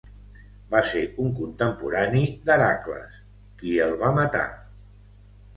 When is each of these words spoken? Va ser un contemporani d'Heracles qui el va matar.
Va 0.71 0.79
ser 0.91 1.01
un 1.23 1.35
contemporani 1.41 2.23
d'Heracles 2.47 3.21
qui 3.61 3.77
el 3.89 3.95
va 4.03 4.11
matar. 4.21 4.47